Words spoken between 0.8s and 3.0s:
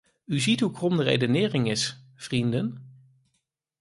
de redenering is, vrienden.